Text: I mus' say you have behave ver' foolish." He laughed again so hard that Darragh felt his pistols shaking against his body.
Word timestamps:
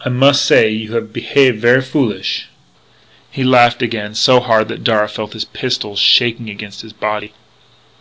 I 0.00 0.08
mus' 0.08 0.40
say 0.42 0.68
you 0.70 0.94
have 0.96 1.12
behave 1.12 1.58
ver' 1.60 1.82
foolish." 1.82 2.48
He 3.30 3.44
laughed 3.44 3.80
again 3.80 4.16
so 4.16 4.40
hard 4.40 4.66
that 4.66 4.82
Darragh 4.82 5.12
felt 5.12 5.34
his 5.34 5.44
pistols 5.44 6.00
shaking 6.00 6.50
against 6.50 6.82
his 6.82 6.92
body. 6.92 7.32